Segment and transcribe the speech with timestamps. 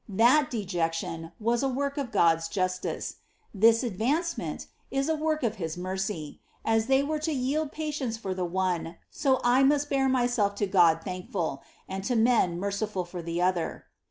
[0.09, 3.17] Thai deiection was a work of Ood^ justice;
[3.53, 8.33] this advancement is a work of his mercy; as they were to yidd patience for
[8.33, 13.21] the one, so 1 must bear myself to (}od thankfuL and to men merciAd for
[13.21, 13.85] the other.''